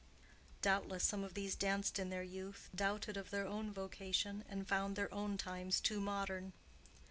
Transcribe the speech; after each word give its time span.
(Doubtless 0.63 1.03
some 1.03 1.23
of 1.23 1.35
these 1.35 1.53
danced 1.55 1.99
in 1.99 2.09
their 2.09 2.23
youth, 2.23 2.71
doubted 2.73 3.17
of 3.17 3.29
their 3.29 3.45
own 3.45 3.71
vocation, 3.71 4.43
and 4.49 4.67
found 4.67 4.95
their 4.95 5.13
own 5.13 5.37
times 5.37 5.79
too 5.79 5.99
modern.) 6.01 6.53